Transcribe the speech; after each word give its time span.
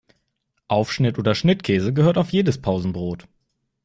Aufschnitt 0.67 1.19
oder 1.19 1.35
Schnittkäse 1.35 1.93
gehört 1.93 2.17
auf 2.17 2.31
jedes 2.31 2.59
Pausenbrot. 2.59 3.27